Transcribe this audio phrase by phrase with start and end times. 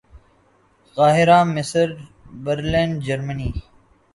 [0.97, 1.87] قاہرہ مصر
[2.43, 3.49] برلن جرمنی